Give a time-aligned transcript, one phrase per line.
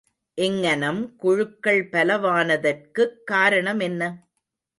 [0.37, 4.01] இங்ஙனம் குழுக்கள் பலவானதற்குக் காரணமென்ன?